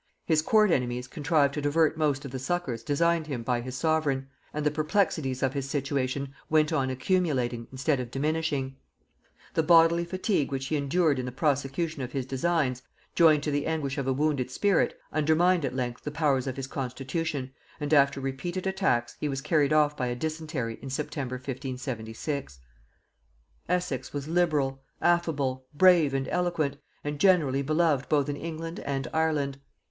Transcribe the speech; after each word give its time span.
His 0.25 0.41
court 0.41 0.71
enemies 0.71 1.07
contrived 1.07 1.53
to 1.53 1.61
divert 1.61 1.95
most 1.95 2.25
of 2.25 2.31
the 2.31 2.39
succours 2.39 2.81
designed 2.81 3.27
him 3.27 3.43
by 3.43 3.61
his 3.61 3.75
sovereign, 3.77 4.29
and 4.51 4.65
the 4.65 4.71
perplexities 4.71 5.43
of 5.43 5.53
his 5.53 5.69
situation 5.69 6.33
went 6.49 6.73
on 6.73 6.89
accumulating 6.89 7.67
instead 7.71 7.99
of 7.99 8.09
diminishing. 8.09 8.77
The 9.53 9.61
bodily 9.61 10.03
fatigue 10.03 10.51
which 10.51 10.65
he 10.69 10.75
endured 10.75 11.19
in 11.19 11.27
the 11.27 11.31
prosecution 11.31 12.01
of 12.01 12.13
his 12.13 12.25
designs, 12.25 12.81
joined 13.13 13.43
to 13.43 13.51
the 13.51 13.67
anguish 13.67 13.99
of 13.99 14.07
a 14.07 14.11
wounded 14.11 14.49
spirit, 14.49 14.99
undermined 15.13 15.65
at 15.65 15.75
length 15.75 16.03
the 16.03 16.09
powers 16.09 16.47
of 16.47 16.55
his 16.57 16.65
constitution, 16.65 17.51
and 17.79 17.93
after 17.93 18.19
repeated 18.19 18.65
attacks 18.65 19.15
he 19.19 19.29
was 19.29 19.39
carried 19.39 19.71
off 19.71 19.95
by 19.95 20.07
a 20.07 20.15
dysentery 20.15 20.79
in 20.81 20.89
September 20.89 21.35
1576. 21.35 22.59
Essex 23.69 24.11
was 24.13 24.27
liberal, 24.27 24.81
affable, 24.99 25.67
brave 25.75 26.15
and 26.15 26.27
eloquent, 26.29 26.77
and 27.03 27.19
generally 27.19 27.61
beloved 27.61 28.09
both 28.09 28.27
in 28.29 28.35
England 28.35 28.79
and 28.79 29.07
Ireland. 29.13 29.59